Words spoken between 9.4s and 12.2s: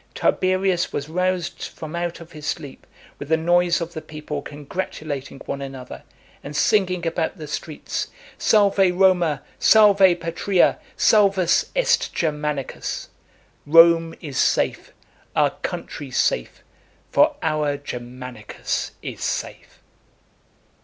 salva patria, salvus est